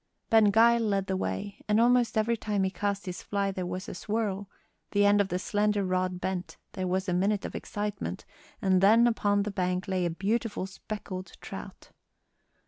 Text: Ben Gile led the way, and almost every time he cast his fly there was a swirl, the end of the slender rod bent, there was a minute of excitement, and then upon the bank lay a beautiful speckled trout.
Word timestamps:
Ben 0.31 0.45
Gile 0.45 0.79
led 0.79 1.05
the 1.05 1.15
way, 1.15 1.61
and 1.67 1.79
almost 1.79 2.17
every 2.17 2.35
time 2.35 2.63
he 2.63 2.71
cast 2.71 3.05
his 3.05 3.21
fly 3.21 3.51
there 3.51 3.67
was 3.67 3.87
a 3.87 3.93
swirl, 3.93 4.49
the 4.93 5.05
end 5.05 5.21
of 5.21 5.27
the 5.27 5.37
slender 5.37 5.85
rod 5.85 6.19
bent, 6.19 6.57
there 6.71 6.87
was 6.87 7.07
a 7.07 7.13
minute 7.13 7.45
of 7.45 7.53
excitement, 7.53 8.25
and 8.63 8.81
then 8.81 9.05
upon 9.05 9.43
the 9.43 9.51
bank 9.51 9.87
lay 9.87 10.03
a 10.03 10.09
beautiful 10.09 10.65
speckled 10.65 11.33
trout. 11.39 11.91